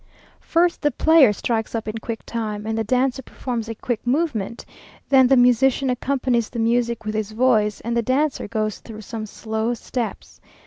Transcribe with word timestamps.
First 0.39 0.81
the 0.81 0.89
player 0.89 1.31
strikes 1.31 1.75
up 1.75 1.87
in 1.87 1.99
quick 1.99 2.25
time, 2.25 2.65
and 2.65 2.75
the 2.75 2.83
dancer 2.83 3.21
performs 3.21 3.69
a 3.69 3.75
quick 3.75 3.99
movement; 4.07 4.65
then 5.09 5.27
the 5.27 5.37
musician 5.37 5.91
accompanies 5.91 6.49
the 6.49 6.57
music 6.57 7.05
with 7.05 7.13
his 7.13 7.33
voice, 7.33 7.81
and 7.81 7.95
the 7.95 8.01
dancer 8.01 8.47
goes 8.47 8.79
through 8.79 9.01
some 9.01 9.27
slow 9.27 9.75
steps. 9.75 10.41